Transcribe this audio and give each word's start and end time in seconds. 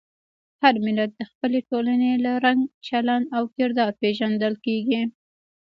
هر 0.61 0.73
ملت 0.85 1.11
د 1.15 1.21
خپلې 1.31 1.59
ټولنې 1.69 2.11
له 2.25 2.31
رنګ، 2.45 2.61
چلند 2.87 3.25
او 3.35 3.43
کردار 3.55 3.91
پېژندل 4.01 4.53
کېږي. 4.65 5.01